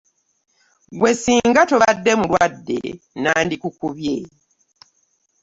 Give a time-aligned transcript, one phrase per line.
[0.93, 2.79] Ggwe ssinga tobadde mulwadde
[3.15, 4.15] nnandikukubye.